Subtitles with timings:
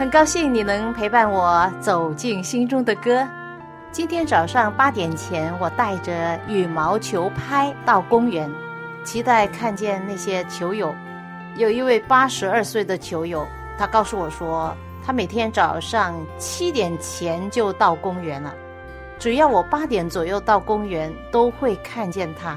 [0.00, 3.28] 很高兴你能陪伴我走进心中的歌。
[3.92, 8.50] 今天早上八点前，我带着羽毛球拍到公园，
[9.04, 10.94] 期待看见那些球友。
[11.56, 18.54] 有一位八十二岁的球友，他告诉我说，他每天早上七点前就到公园了，
[19.18, 22.56] 只要我八点左右到公园，都会看见他。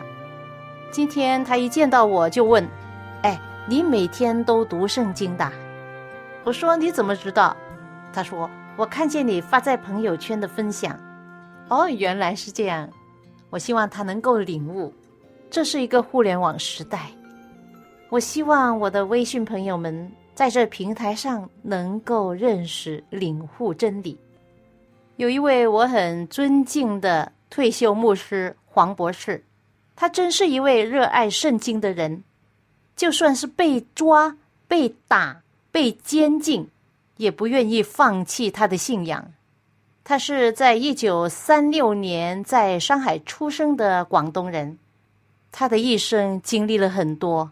[0.91, 2.65] 今天他一见到我就问
[3.21, 5.51] ：“哎，你每天都读圣经的？”
[6.45, 7.55] 我说你怎么知道？
[8.11, 10.99] 他说我看见你发在朋友圈的分享。
[11.69, 12.89] 哦，原来是这样。
[13.49, 14.93] 我希望他能够领悟，
[15.49, 17.09] 这是一个互联网时代。
[18.09, 24.19] 我希望我的微信朋友们在这平台上能够认识、领悟真理。
[25.15, 29.41] 有一位我很尊敬的退休牧师黄博士，
[29.95, 32.23] 他真是一位热爱圣经的人，
[32.95, 34.35] 就算是被抓、
[34.67, 35.42] 被打。
[35.73, 36.69] 被监禁，
[37.17, 39.33] 也不愿意放弃他的信仰。
[40.03, 44.77] 他是在一九三六年在上海出生的广东人，
[45.51, 47.51] 他的一生经历了很多，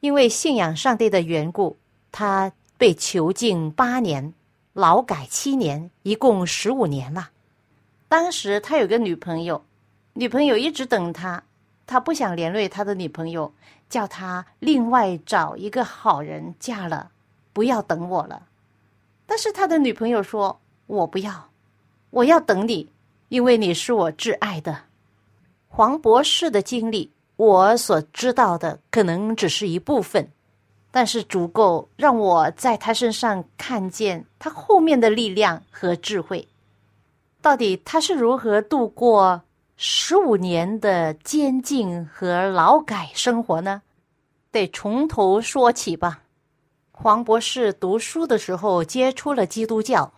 [0.00, 1.78] 因为信仰上帝的缘故，
[2.12, 4.34] 他被囚禁八年，
[4.74, 7.30] 劳改七年，一共十五年了。
[8.06, 9.64] 当时他有个女朋友，
[10.12, 11.42] 女朋友一直等他，
[11.86, 13.50] 他不想连累他的女朋友，
[13.88, 17.12] 叫他另外找一个好人嫁了。
[17.56, 18.42] 不要等我了，
[19.24, 21.48] 但是他的女朋友说：“我不要，
[22.10, 22.86] 我要等你，
[23.30, 24.78] 因为你是我挚爱的。”
[25.66, 30.30] 黄博士的经历，我所知道的可能只是一部分，
[30.90, 36.46] 但是足够让我在他身上看见他后面的力量和智慧。
[37.40, 39.40] 到底他是如何度过
[39.78, 43.80] 十五年的监禁和劳改生活呢？
[44.50, 46.20] 得从头说起吧。
[46.98, 50.10] 黄博士读书的时候接触了基督教，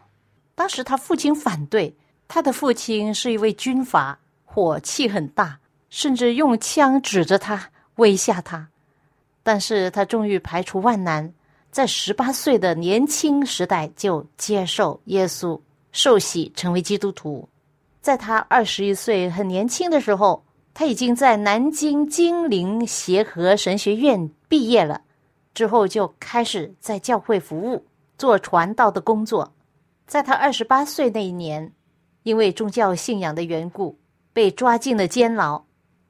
[0.54, 1.92] 当时他父亲反对，
[2.28, 5.58] 他的父亲是一位军阀，火气很大，
[5.90, 8.68] 甚至用枪指着他威吓他。
[9.42, 11.34] 但是他终于排除万难，
[11.72, 15.60] 在十八岁的年轻时代就接受耶稣，
[15.90, 17.46] 受洗成为基督徒。
[18.00, 25.02] 在他二十一岁很年轻的时候，他已经在南京金陵协和神学院毕业了。
[25.58, 27.84] 之后就开始在教会服务，
[28.16, 29.52] 做传道的工作。
[30.06, 31.72] 在他二十八岁那一年，
[32.22, 33.98] 因为宗教信仰的缘故，
[34.32, 35.60] 被抓进了监牢。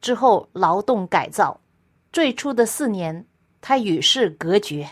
[0.03, 1.59] 之后劳动改造，
[2.13, 3.25] 最初的四年，
[3.63, 4.87] 他与世隔绝，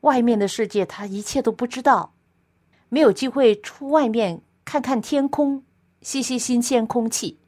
[0.00, 2.14] 外面的世界他一切都不知道，
[2.88, 5.62] 没有机会出外面看看天空，
[6.00, 7.38] 吸吸新鲜空气。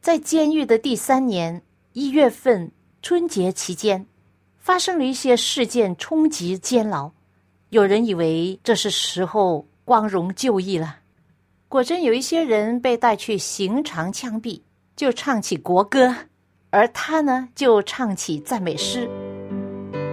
[0.00, 1.60] 在监狱的第三年
[1.92, 2.70] 一月份
[3.02, 4.06] 春节期间。
[4.64, 7.10] 发生了一些事件冲击监牢，
[7.68, 10.96] 有人以为这是时候光荣就义了，
[11.68, 14.62] 果真有一些人被带去刑场枪毙，
[14.96, 16.16] 就唱起国歌，
[16.70, 19.06] 而他呢就唱起赞美诗。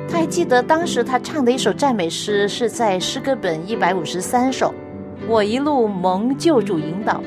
[0.10, 4.76] 他还记得当时他唱的一首赞美诗是在诗歌本一百五十三首，
[5.30, 7.24] 我一路蒙救主引导，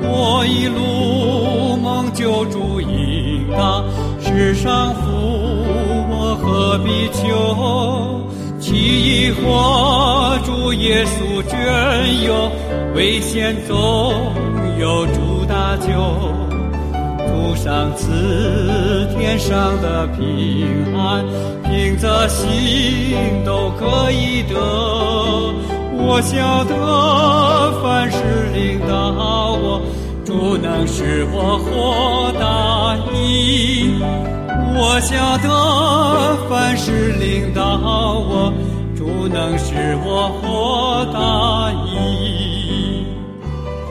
[0.00, 3.84] 我一路蒙救主引导，
[4.22, 5.35] 世上福。
[6.76, 8.20] 何必求？
[8.60, 11.56] 其一或主耶稣眷
[12.26, 12.50] 佑，
[12.94, 14.12] 危险中
[14.78, 15.86] 有主搭救，
[17.26, 21.24] 主上赐天上的平安，
[21.64, 24.54] 凭着心都可以得。
[25.98, 28.18] 我晓得凡事
[28.54, 29.80] 领导我，
[30.26, 34.35] 主能使我获大益。
[34.78, 37.62] 我晓得凡事领导
[38.18, 38.52] 我，
[38.94, 43.06] 主能使我获大意。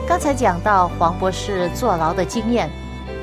[0.06, 2.70] 刚才讲到黄博士坐牢的经验，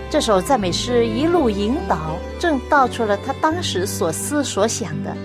[0.09, 1.97] 这首赞美诗一路引导，
[2.37, 5.15] 正道出了他当时所思所想的。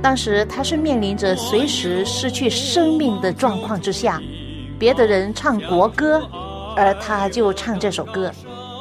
[0.00, 4.22] 当时他是面临着随时失去生命的状况之下，
[4.78, 6.22] 别的人唱国歌，
[6.76, 8.30] 而他就唱这首歌。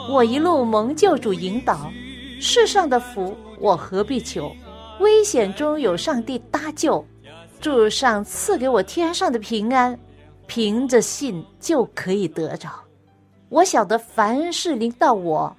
[0.08, 1.92] 我一路蒙救主引导，
[2.44, 4.52] 世上的福我何必求？
[5.00, 7.06] 危险中有上帝搭救，
[7.60, 9.98] 主上赐给我天上的平安。
[10.48, 12.68] 凭着信就可以得着。
[13.50, 15.56] 我晓得凡事临到我，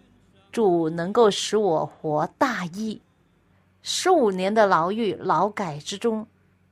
[0.50, 3.00] 主能够使我活大义。
[3.82, 6.26] 十五年的牢狱劳改之中，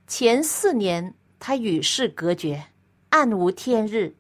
[0.09, 2.61] 前四年他与世隔绝，
[3.11, 4.13] 暗无天日，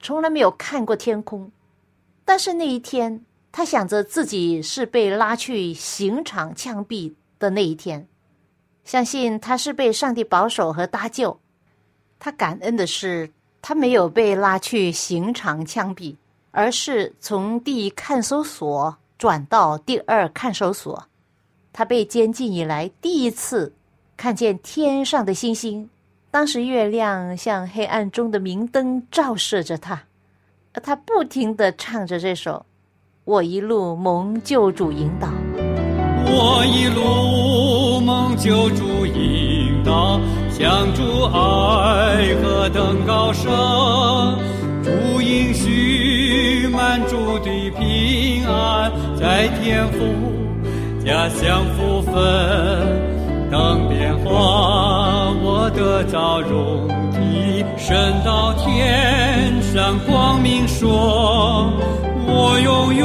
[0.00, 1.50] 从来没有看过天空。
[2.24, 3.24] 但是那一天，
[3.58, 8.06] 他想着自己是被拉去刑场枪毙的那一天，
[8.84, 11.40] 相信他是被上帝保守和搭救。
[12.20, 16.14] 他感恩的是，他没有被拉去刑场枪毙，
[16.52, 21.08] 而是从第一看守所转到第二看守所。
[21.72, 23.74] 他被监禁以来第一次
[24.16, 25.90] 看见天上的星星，
[26.30, 30.04] 当时月亮像黑暗中的明灯照射着他，
[30.74, 32.52] 他不停的唱着这首
[33.28, 35.26] 《我一路蒙救主引导》。
[36.24, 40.18] 我一路蒙救主引导。
[40.50, 43.52] 向主爱何等高升，
[44.82, 49.98] 主应许满主的平安，在天父
[51.04, 52.14] 家乡福分，
[53.50, 57.94] 等变化我的造容体，升
[58.24, 61.70] 到天上光明说，
[62.30, 63.02] 我永远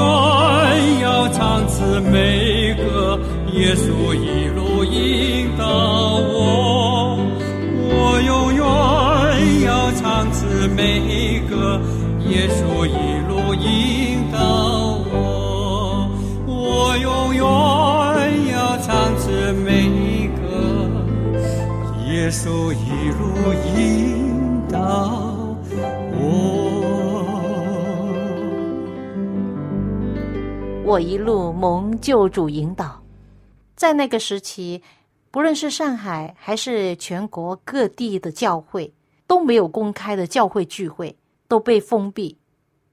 [1.01, 3.17] 要唱此美歌，
[3.53, 7.17] 耶稣一路引导我。
[7.89, 8.61] 我永远
[9.65, 11.79] 要唱此美歌，
[12.29, 12.91] 耶稣一
[13.27, 14.37] 路引导
[15.11, 16.09] 我。
[16.45, 17.41] 我永远
[18.51, 20.43] 要唱此美歌，
[22.11, 25.32] 耶稣一路引导
[30.93, 33.01] 我一路蒙救主引导，
[33.75, 34.79] 在那个时期。
[35.31, 38.93] 不论是上海还是全国各地的教会，
[39.25, 41.17] 都没有公开的教会聚会，
[41.47, 42.37] 都被封闭。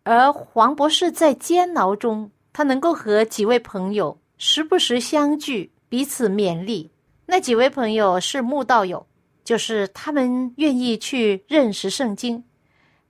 [0.03, 6.91] 而黄博士在监牢中，他能够和几位朋友时不时相聚，彼此勉励。
[7.27, 9.07] 那几位朋友是慕道友，
[9.45, 12.43] 就是他们愿意去认识圣经。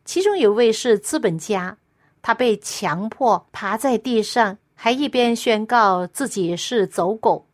[0.04, 1.78] 其中有位是资本家，
[2.20, 7.46] 他被强迫爬在地上，还一边宣告自己是走狗。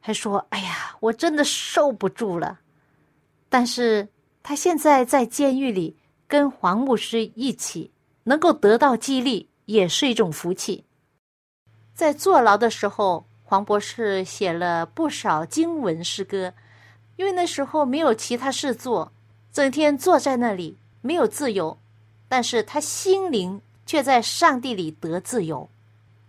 [0.00, 2.58] 还说：“哎呀，我真的受不住了。”
[3.48, 4.08] 但是
[4.42, 7.92] 他现在在监狱里跟黄牧师一起，
[8.24, 10.82] 能够得到激励，也是一种福气。
[11.94, 16.52] 在坐牢的时候，黄博士写了不少经文诗歌，
[17.14, 19.12] 因为那时候没有其他事做，
[19.52, 21.78] 整天坐在那里没有自由，
[22.26, 25.70] 但是他心灵却在上帝里得自由。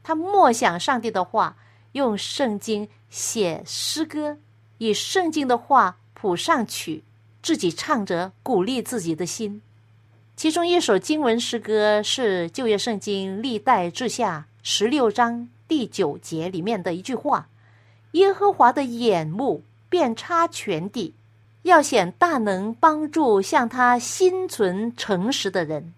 [0.05, 1.57] 他默想上帝的话，
[1.93, 2.87] 用圣经。
[3.07, 4.37] 写诗歌，
[4.77, 7.01] 以圣经的话谱上曲，
[7.41, 9.61] 自己唱着，鼓励自己的心。
[10.35, 17.47] 其中一首经文诗歌是旧约圣经历代志下十六章第九节里面的一句话
[18.11, 21.13] ：“耶和华的眼目遍插全地，
[21.61, 25.93] 要显大能，帮助向他心存诚实的人。”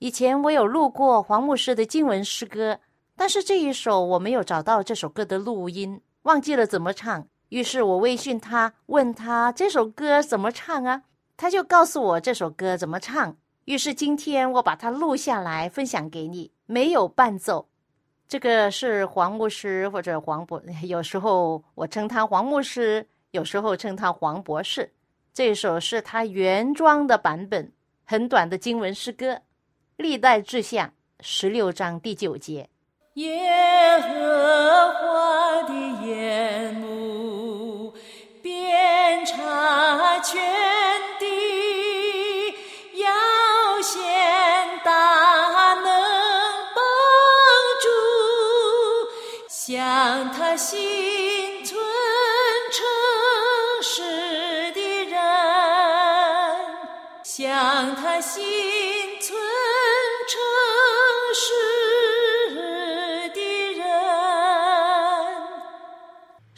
[0.00, 2.78] 以前我有录过黄牧师的经文诗歌，
[3.16, 6.00] 但是这一首我没有找到这首歌的录音。
[6.22, 11.02] 忘记了怎么唱，于是我微信他，问他这首歌怎么唱啊？
[11.36, 13.36] 他就告诉我这首歌怎么唱。
[13.66, 17.68] 于是今天我把它录下来分享给你，没有伴奏。
[18.26, 24.92] 这个是黄牧师或者黄博， 有时候我称他黄牧师，有时候称他黄博士。
[25.32, 27.70] 这首是他原装的版本，
[28.04, 29.34] 很短的经文诗歌，
[29.96, 30.86] 《历代志下》
[31.20, 32.70] 十六章第九节。
[33.14, 33.30] 耶
[34.00, 35.72] 和华的
[36.04, 37.94] 眼目
[38.42, 40.42] 遍察全
[41.20, 41.24] 地，
[42.94, 44.02] 要显
[44.82, 45.84] 大能
[46.74, 46.82] 帮
[47.80, 47.86] 助，
[49.48, 51.03] 向他心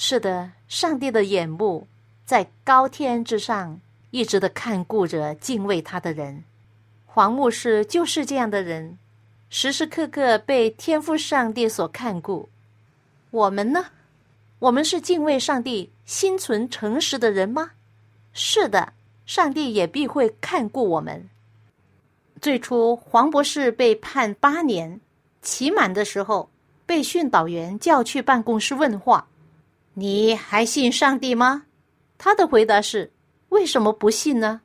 [0.08, 1.88] 是的，上帝的眼目
[2.24, 3.80] 在高天之上，
[4.12, 6.44] 一直的看顾着敬畏他的人。
[7.06, 8.98] 黄牧师就是这样的人，
[9.50, 12.48] 时时刻刻被天赋上帝所看顾。
[13.32, 13.86] 我们呢？
[14.60, 17.72] 我们是敬畏上帝、心存诚实的人吗？
[18.32, 18.92] 是的，
[19.26, 21.28] 上帝也必会看顾我们。
[22.40, 25.00] 最初，黄博士被判八年，
[25.42, 26.48] 期满的时候，
[26.86, 29.26] 被训导员叫去办公室问话
[29.98, 31.64] ：“你还信上帝吗？”
[32.18, 33.12] 他的回答是
[33.48, 34.60] ：“为什么不信呢？”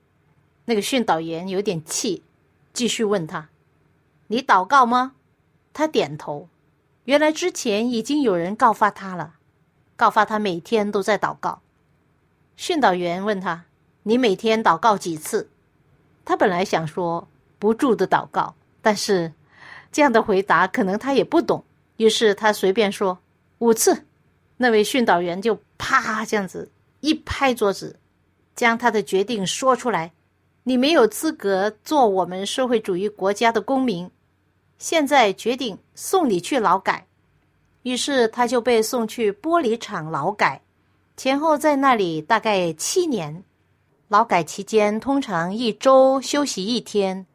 [0.66, 2.22] 那个训导员有点气，
[2.74, 3.50] 继续问他
[4.28, 5.14] ：“你祷告吗？”
[5.74, 6.50] 他点头。
[7.06, 9.36] 原来之前已经有人告发他了，
[9.96, 11.62] 告发他每天都在祷告。
[12.58, 13.64] 训导员问他
[14.04, 15.50] ：“你每天祷告几次？”
[16.26, 19.34] 他本来想说不住的祷告，但是
[19.92, 21.64] 这样的回答可能他也不懂，
[21.98, 23.18] 于是他随便说
[23.60, 24.06] 五次。
[24.62, 28.00] 那位训导员就啪这样子一拍桌子，
[28.56, 30.12] 将他的决定说出来
[30.64, 34.08] ：“你没有资格做我们社会主义国家的公民。”
[34.78, 37.08] 现在决定送你去劳改，
[37.82, 40.62] 于是他就被送去玻璃厂劳改，
[41.18, 43.44] 前后在那里大概七年。
[44.10, 47.26] 劳改期间通常一周休息一天，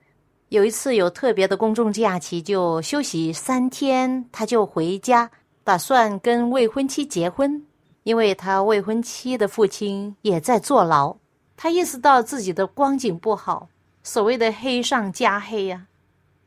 [0.51, 5.29] 有一次有特别的公众假期就休息三天，他就回家，
[5.67, 7.67] 打算跟未婚妻结婚，
[8.05, 11.17] 因为他未婚妻的父亲也在坐牢，
[11.57, 13.69] 他意识到自己的光景不好，
[14.05, 15.89] 所谓的黑上加黑呀。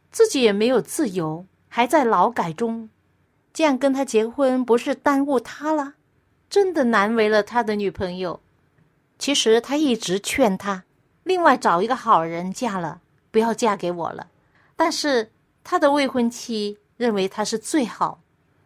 [0.09, 2.89] 自己也没有自由，还在劳改中，
[3.51, 5.95] 这样跟他结婚不是耽误他了？
[6.49, 8.39] 真的难为了他的女朋友。
[9.17, 10.85] 其实他一直劝他，
[11.23, 14.27] 另外找一个好人嫁了，不要嫁给我了。
[14.77, 15.29] 但是
[15.61, 18.21] 他的未婚妻认为他是最好。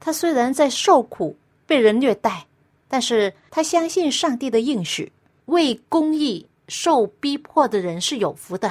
[0.06, 2.46] 他虽然在受苦，被人虐待，
[2.90, 5.10] 但是他相信上帝的应许，
[5.46, 8.70] 为公义受逼迫的人是有福的。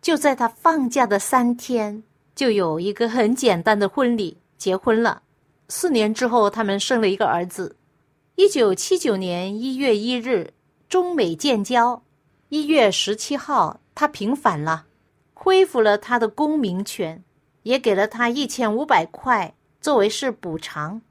[0.00, 2.02] 就在他放假的三天，
[2.34, 5.20] 就有一个很简单的婚礼，结婚了。
[5.68, 7.76] 四年之后，他们生了一个儿子。
[8.36, 10.54] 一九七九年一月一日，
[10.88, 12.02] 中美建交。
[12.48, 14.86] 一月十七号，他平反了，
[15.34, 17.22] 恢复了他的公民权，
[17.64, 19.54] 也给了他一千五百块
[19.84, 21.02] 作为是补偿。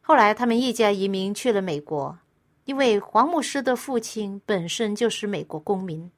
[0.00, 2.16] 后来，他们一家移民去了美国，
[2.64, 6.10] 因为黄牧师的父亲本身就是美国公民。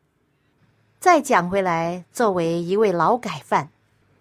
[1.00, 3.70] 再讲回来，作为一位劳改犯，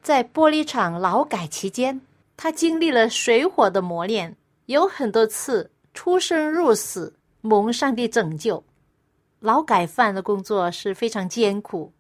[0.02, 2.02] 在玻璃厂劳改期间，
[2.36, 8.64] 他经历了水火的磨练，有很多次出生入死，蒙上帝拯救。
[9.40, 11.94] 劳改犯的工作是非常艰苦。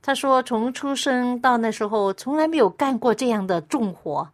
[0.00, 4.30] 他说，从出生到那时候，从来没有干过这样的重活。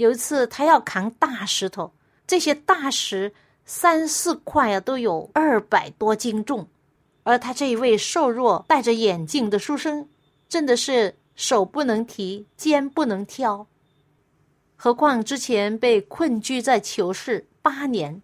[0.00, 1.92] 有一次，他要扛大石头，
[2.26, 3.34] 这些大石
[3.66, 6.66] 三四块啊，都有二百多斤重。
[7.22, 10.08] 而他这一位瘦弱、戴着眼镜的书生，
[10.48, 13.66] 真的是手不能提、肩不能挑。
[14.74, 18.22] 何况之前被困居在囚室八年，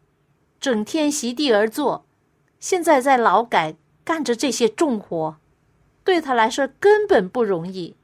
[0.58, 2.06] 整天席地而坐，
[2.58, 5.36] 现在在劳改干着这些重活，
[6.02, 7.94] 对他来说根本不容易。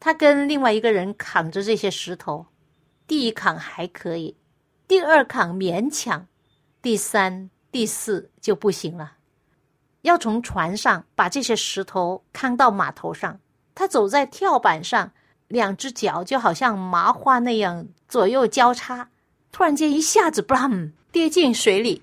[0.00, 2.46] 他跟另外一个人扛着这些石头，
[3.06, 4.36] 第一扛还可以，
[4.88, 6.26] 第二扛勉强，
[6.80, 9.12] 第三、第四就不行了。
[10.02, 13.40] 要从船上把这些石头扛到码头上，
[13.74, 15.12] 他走在跳板上，
[15.48, 19.10] 两只脚就好像麻花那样左右交叉，
[19.52, 22.02] 突然间一下子 “blam” 跌进水里，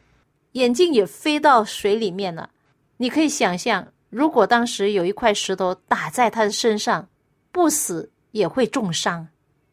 [0.54, 2.50] 眼镜也飞到水里面了。
[2.98, 7.08] 你可以想象，如果当时有一块石头打在他的身上，
[7.52, 9.28] 不死也会重伤。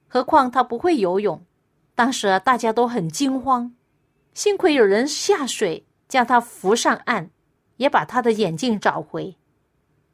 [0.08, 1.44] 何况他不会游泳，
[1.94, 3.72] 当时，大家都很惊慌，
[4.34, 7.30] 幸亏有人下水将他扶上岸。
[7.78, 9.36] 也把他的眼镜找回，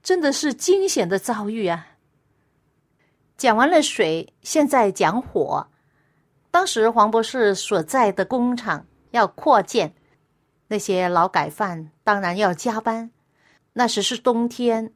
[0.02, 1.96] 真的是惊险的遭遇啊！
[3.38, 5.66] 讲完了水，现在讲火。
[6.50, 9.94] 当时黄博士所在的工厂要扩建，
[10.68, 13.10] 那些劳改犯当然要加班。
[13.72, 14.92] 那时是冬天，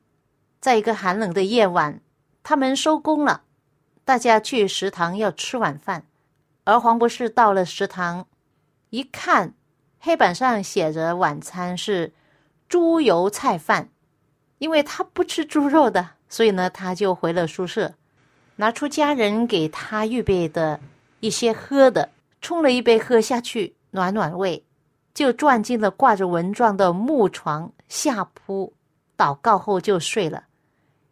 [0.60, 2.02] 在一个寒冷的夜晚，
[2.42, 3.44] 他们收工了，
[4.08, 6.02] 大家去食堂要吃晚饭，
[6.64, 8.26] 而黄博士到了食堂，
[8.88, 9.52] 一看
[10.00, 12.14] 黑板上写着晚餐是。
[12.70, 13.90] 猪油菜饭，
[14.56, 17.94] 因为他不吃猪肉的，所以呢，他就回了宿舍，
[18.56, 20.80] 拿出家人给他预备的
[21.20, 22.10] 一些喝的，
[22.40, 24.62] 冲了一杯喝下去，暖暖胃，
[25.12, 28.72] 就转进了挂着蚊帐的木床下铺，
[29.18, 30.44] 祷告后就睡了，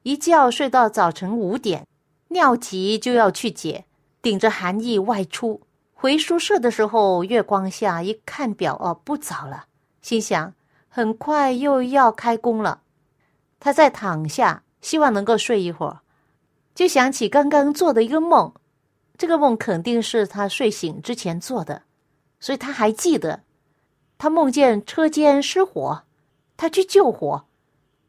[0.03, 1.87] 一觉睡到早晨五点，
[2.29, 3.85] 尿急就要去解，
[4.21, 5.63] 顶着寒意外出，
[5.95, 9.67] 回宿舍的时候，月光下一看表，哦，不早了，
[10.03, 10.53] 心想。
[10.89, 12.81] 很快又要开工了，
[13.61, 16.01] 他再躺下希望能够睡一会儿，
[16.75, 18.51] 就想起刚刚做的一个梦。
[19.19, 21.83] 这个梦肯定是他睡醒之前做的，
[22.41, 23.43] 所以他还记得，
[24.17, 26.05] 他梦见车间失火，
[26.57, 27.45] 他去救火，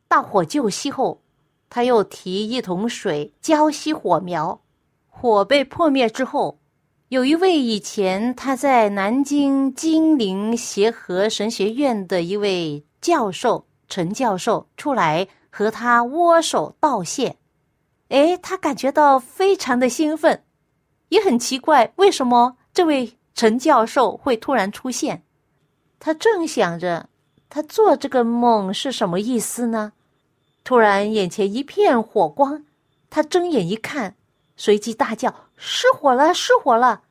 [0.07, 1.21] 大火救熄后，
[1.69, 4.61] 他又提一桶水浇熄火苗，
[5.07, 6.59] 火被破灭之后，
[7.09, 17.37] 有一位以前他在南京金陵协和神学院的一位教授陈教授出来和他握手道谢，
[18.09, 20.43] 哎，他感觉到非常的兴奋。
[21.09, 25.23] 也很奇怪，为什么这位陈教授会突然出现？
[25.99, 27.09] 他正想着，
[27.49, 29.93] 他做这个梦是什么意思呢？
[30.67, 32.65] 突然眼前一片火光，
[33.09, 34.17] 他睁眼一看，
[34.57, 36.33] 随即大叫：“失火了！
[36.33, 37.03] 失火了！”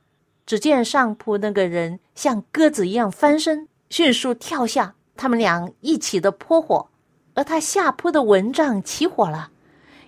[0.44, 6.86] 只见上铺那个人像鸽子一样翻身，迅速跳下，他们俩一起的扑火，
[7.32, 9.50] 而他下铺的蚊帐起火了。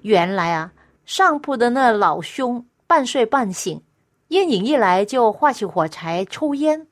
[0.02, 0.70] 原来啊，
[1.06, 2.66] 上铺的那老兄。
[2.86, 3.82] 半睡半醒，
[4.28, 6.86] 烟瘾一来就画起火柴抽烟，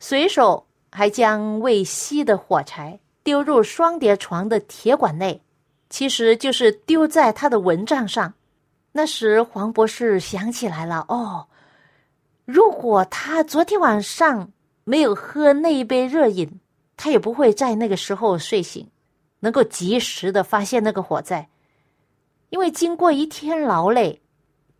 [0.00, 5.40] 随手还将未熄的火柴丢入双叠床的铁管内，
[5.90, 8.32] 其实就是丢在他的蚊帐上。
[8.92, 11.46] 那时黄博士想起来了，哦，
[12.46, 14.50] 如果他昨天晚上
[14.84, 16.60] 没有喝那一杯热饮，
[16.96, 18.88] 他也不会在那个时候睡醒，
[19.40, 21.48] 能够及时的发现那个火灾，
[22.48, 24.22] 因为经过一天劳累。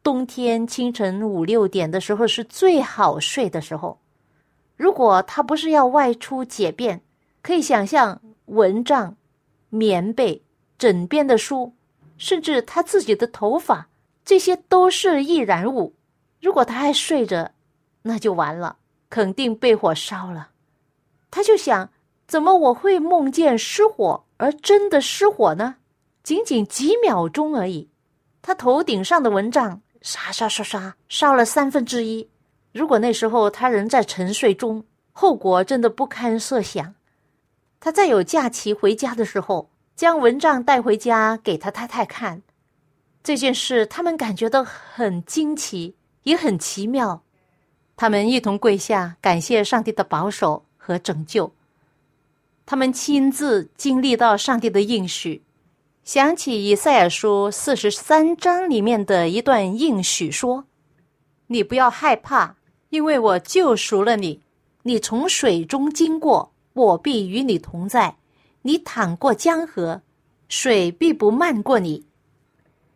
[0.02, 4.00] 冬天清晨五六点的时候是最好睡的时候。
[4.74, 7.02] 如果他不是要外出解便，
[7.42, 9.14] 可以想象蚊帐、
[9.68, 10.42] 棉被、
[10.80, 11.74] 枕边的书，
[12.16, 13.88] 甚至他自己的头发，
[14.24, 15.94] 这些都是易燃物。
[16.40, 17.52] 如果他还睡着，
[18.00, 18.78] 那就完了，
[19.10, 20.48] 肯定被火烧了。
[21.30, 21.90] 他就想：
[22.26, 25.76] 怎么我会梦见失火，而真的失火呢？
[26.22, 27.90] 仅仅几秒钟而已。
[28.40, 29.82] 他头顶上的蚊帐。
[30.02, 32.30] 沙沙沙沙，烧了三分之一。
[32.72, 36.94] 如果那时候他仍在沉睡中，后果真的不堪设想。
[37.78, 39.69] 他在有假期回家的时候，
[40.00, 42.40] 将蚊帐带回家给他太太看。
[43.22, 47.22] 这件事，他们感觉到很惊奇，也很奇妙。
[47.98, 51.52] 他们一同跪下，感谢上帝的保守和拯救。
[52.64, 55.42] 他们亲自经历到上帝的应许。
[56.02, 60.64] 想起以赛尔书四十三章里面的一段应许说
[61.48, 62.56] ：“你不要害怕，
[62.88, 64.40] 因为我救赎了你。
[64.84, 68.16] 你从水中经过，我必与你同在；
[68.62, 70.02] 你淌过江河，
[70.48, 72.02] 水必不漫过你；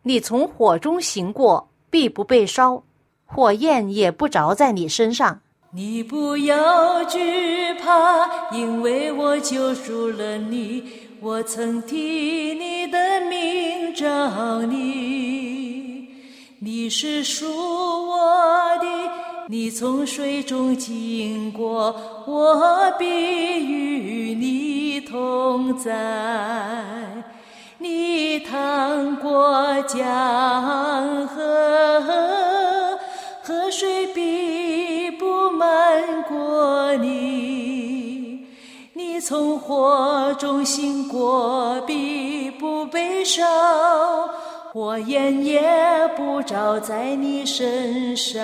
[0.02, 2.82] 你从火中行过，必不被烧，
[3.24, 5.40] 火焰也不着在你身上。
[5.70, 10.84] 你不要惧怕，因为我救赎了你。”
[11.24, 11.96] 我曾替
[12.54, 12.98] 你的
[13.30, 16.06] 名找你，
[16.58, 18.18] 你是属我
[18.78, 18.86] 的。
[19.48, 21.96] 你从水中经过，
[22.26, 25.92] 我必与你同在。
[27.78, 32.98] 你趟过江河，
[33.42, 38.46] 河水必不漫过你。
[38.94, 43.44] 你从火中醒过，必不被烧，
[44.72, 45.62] 火焰也
[46.16, 48.42] 不照在你身上。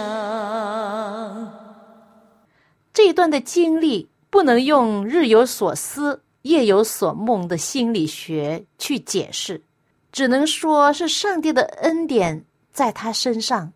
[2.93, 9.63] 这一段的经历不能用日有所思、夜有所梦的心理学去解释，
[10.11, 13.73] 只能说是上帝的恩典在他身上。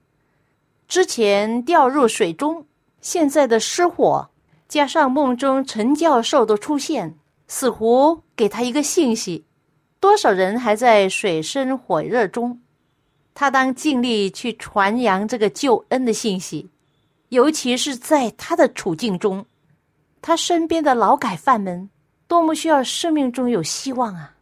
[0.88, 2.66] 之前掉入水中，
[3.00, 4.28] 现在的失火。
[4.66, 7.14] 加上梦中陈教授的出现，
[7.46, 9.44] 似乎给他一个信息：
[10.00, 12.60] 多少人还在水深火热中，
[13.34, 16.70] 他当尽力去传扬这个救恩的信息。
[17.28, 19.44] 尤其是在他的处境中，
[20.22, 21.88] 他身边的劳改犯们
[22.26, 24.36] 多么需要生命中有希望啊！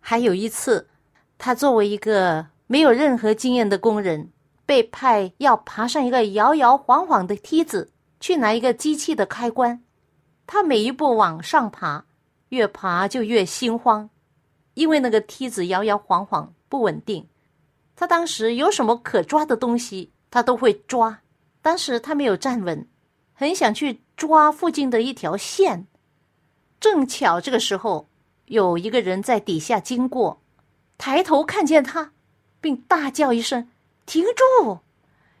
[0.00, 0.88] 还有一次，
[1.36, 4.30] 他作为一个没有任何经验的工人，
[4.64, 7.92] 被派要爬上一个摇摇晃晃的梯子。
[8.20, 9.80] 去拿一个机器的开关，
[10.44, 12.04] 他每一步往上爬，
[12.48, 14.10] 越爬就越心慌，
[14.74, 17.28] 因为那个梯子摇摇晃晃不稳定。
[17.94, 21.20] 他当时有什么可抓的东西，他都会抓，
[21.62, 22.88] 但是他没有站稳，
[23.34, 25.86] 很想去抓附近的一条线。
[26.80, 28.08] 正巧这个时候，
[28.46, 30.40] 有一个人在底下经过，
[30.96, 32.12] 抬头看见他，
[32.60, 33.68] 并大叫一声
[34.06, 34.78] ：“停住！”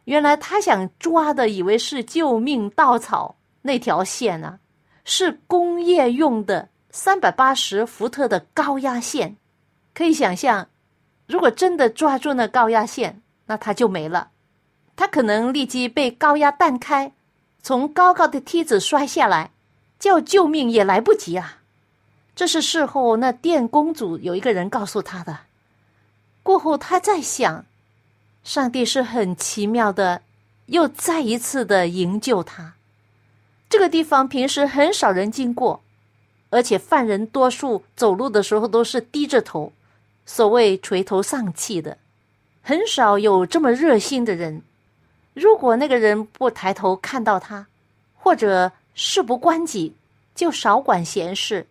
[0.04, 4.58] 原来他想抓的，以为是救命稻草那条线呢，
[5.04, 9.36] 是工业用的三百八十伏特的高压线。
[9.92, 10.68] 可以想象，
[11.26, 14.30] 如果真的抓住那高压线，那他就没了，
[14.96, 17.12] 他可能立即被高压弹开，
[17.62, 19.50] 从高高的梯子摔下来，
[19.98, 21.58] 叫救命也来不及啊！
[22.36, 25.40] 这是事后那电工组有一个人告诉他的。
[26.42, 27.64] 过后他在想，
[28.44, 30.22] 上帝是很奇妙的，
[30.66, 32.74] 又再一次的营救他。
[33.68, 35.82] 这个地方平时很少人经过，
[36.50, 39.72] 而且犯人多数走路的时候都是低着头，
[40.24, 41.98] 所谓垂头丧气的。
[42.62, 44.62] 很少有这么热心的人。
[45.34, 47.66] 如果那个人不抬头看到他，
[48.16, 49.94] 或者事不关己，
[50.34, 51.68] 就少管闲事，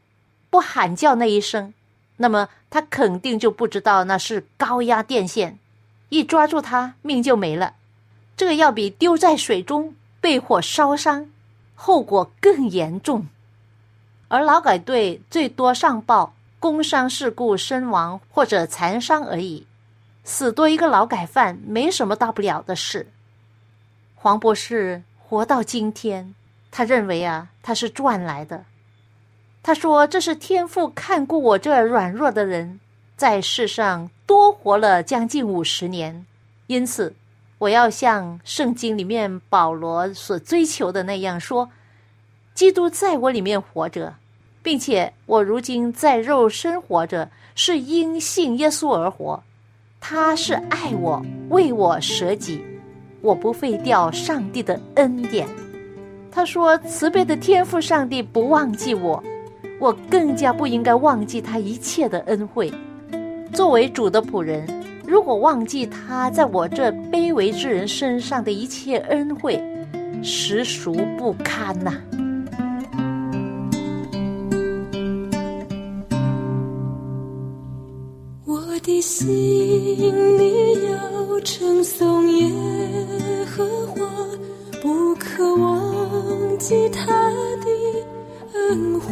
[0.49, 1.73] 不喊叫那一声，
[2.15, 5.59] 那么他肯定就不知道那是高压电线，
[6.07, 7.73] 一抓住他命就没了。
[8.37, 11.29] 这要比丢在水中被火烧伤，
[11.75, 13.27] 后果更严重。
[14.29, 19.67] 而劳改队最多上报工伤事故身亡或者残伤而已。
[20.23, 23.11] 死多一个劳改犯，没什么大不了的事。
[24.15, 26.33] 黄博士活到今天，
[26.71, 28.65] 他认为啊，他是赚来的。
[29.63, 32.79] 他说：“这是天父看顾我这软弱的人，
[33.17, 36.25] 在世上多活了将近五十年，
[36.67, 37.13] 因此
[37.57, 41.69] 我要像圣经里面保罗所追求的那样说：
[42.53, 44.15] 基督在我里面活着，
[44.63, 49.43] 并且我如今在肉身活着，是因信耶稣而活。”
[49.99, 52.63] 他是爱我，为我舍己，
[53.19, 55.45] 我不废掉上帝的恩典。
[56.37, 59.23] 他说：“慈悲的天父上帝不忘记我，
[59.79, 62.71] 我更加不应该忘记他一切的恩惠。
[63.51, 64.67] 作为主的仆人，
[65.03, 69.59] 如果忘记他在我这卑微之人身上的一切恩惠，
[70.21, 71.95] 实属不堪呐。”
[78.45, 79.27] 我的心
[80.37, 82.47] 里要称颂耶
[83.47, 84.05] 和华，
[84.87, 87.11] 不可忘记他
[87.59, 87.67] 的
[88.53, 89.05] 恩惠。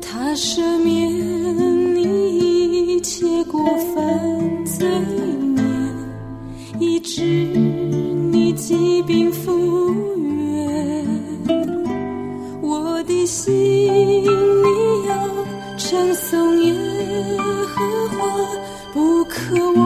[0.00, 4.88] 他赦免你一切过犯罪
[5.54, 5.62] 孽，
[6.80, 11.06] 医治你疾病复原。
[12.60, 14.26] 我的心里
[15.06, 15.14] 要
[15.78, 16.74] 称颂耶。
[17.68, 18.18] 荷花
[18.92, 19.85] 不可忘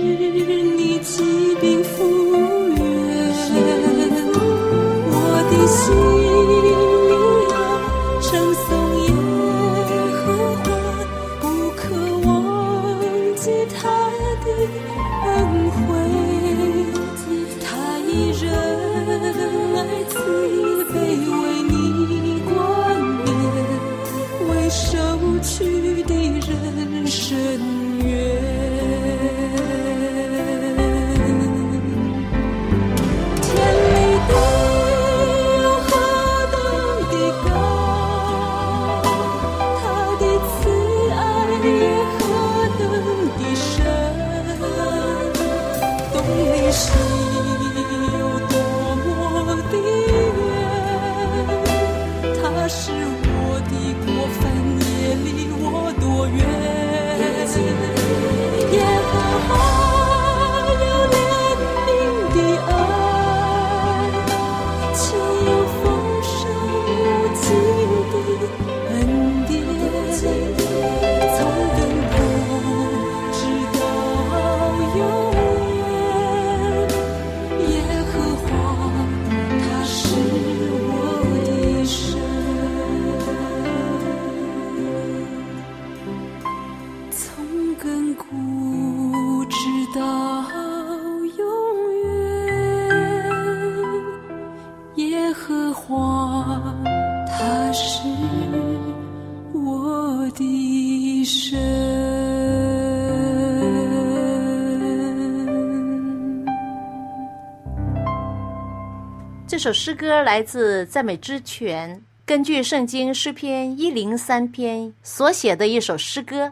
[109.61, 116.51] 这首诗歌来自赞美之泉，根据圣经诗篇一零三篇所写的一首诗歌。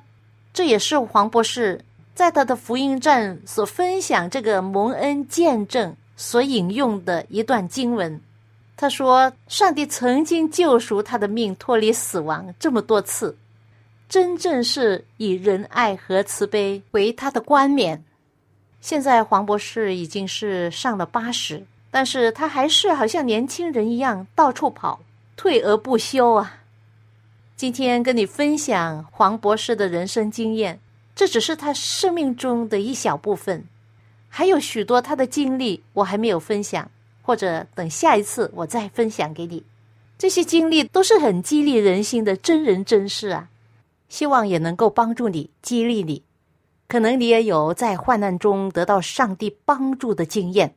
[0.53, 8.21] 这也是黄博士在他的福音站所分享这个蒙恩见证所引用的一段经文。
[8.77, 13.35] 他说：“上帝曾经救赎他的命，脱离死亡这么多次，
[14.07, 18.03] 真正是以仁爱和慈悲为他的冠冕。
[18.81, 24.99] 现在黄博士已经是上了八十，但是他还是好像年轻人一样到处跑，
[25.35, 26.61] 退而不休啊！
[27.55, 30.79] 今天跟你分享黄博士的人生经验，
[31.15, 33.65] 这只是他生命中的一小部分，
[34.27, 36.89] 还有许多他的经历我还没有分享。”
[37.21, 39.63] 或者等下一次我再分享给你，
[40.17, 43.47] 这些经历都是很激励人心的真人真事啊，
[44.07, 46.23] 希望也能够帮助你、激励你。
[46.87, 50.73] 可能你也有在患难中得到上帝帮助的经验，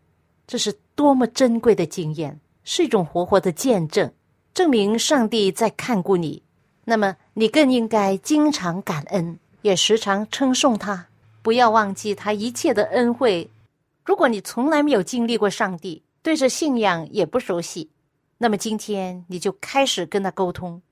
[0.47, 4.13] 这是多么珍贵的经验，是一种活活的见证，
[4.55, 6.43] 证明上帝在看顾你。
[6.85, 11.07] 那么你更应该经常感恩，也时常称颂他，
[11.41, 13.49] 不要忘记他一切的恩惠。
[14.05, 17.89] 如果你从来没有经历过上帝，对着信仰也不熟悉，
[18.39, 20.83] 那么今天你就开始跟他沟通。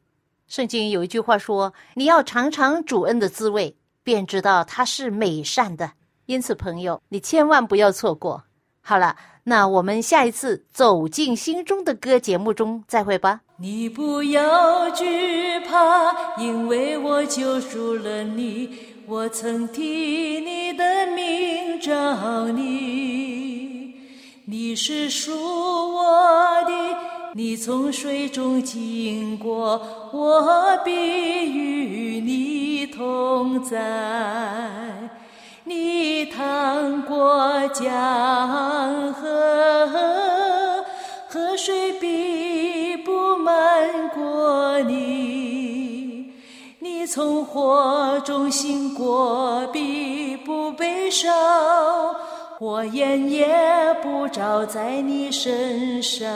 [0.47, 5.93] 圣经有一句话说：“你要尝尝主恩的滋味，便知道他是美善的。”
[6.27, 8.45] 因此，朋友，你千万不要错过。
[8.81, 9.17] 好了，
[9.51, 13.41] 那我们下一次走进心中的歌节目中再会吧。
[13.57, 18.71] 你不要惧怕，因为我救赎了你，
[19.09, 19.83] 我曾替
[20.41, 23.97] 你的名找你。
[24.45, 26.73] 你是属我的，
[27.35, 29.83] 你从水中经过，
[30.13, 33.81] 我必与你同在。
[35.71, 40.85] 你趟过江河，
[41.29, 46.33] 河水必不漫过你。
[46.81, 51.31] 你从火中醒过，必不被烧。
[52.59, 53.47] 火焰也
[54.03, 56.29] 不照在你身上。